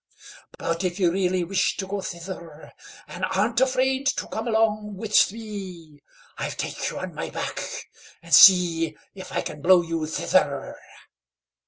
But 0.57 0.83
if 0.83 0.99
you 0.99 1.11
really 1.11 1.43
wish 1.43 1.77
to 1.77 1.85
go 1.85 2.01
thither, 2.01 2.71
and 3.07 3.23
aren't 3.35 3.61
afraid 3.61 4.07
to 4.07 4.27
come 4.29 4.47
along 4.47 4.97
with 4.97 5.31
me, 5.31 6.01
I'll 6.39 6.49
take 6.49 6.89
you 6.89 6.97
on 6.97 7.13
my 7.13 7.29
back 7.29 7.87
and 8.23 8.33
see 8.33 8.97
if 9.13 9.31
I 9.31 9.41
can 9.41 9.61
blow 9.61 9.83
you 9.83 10.07
thither." 10.07 10.75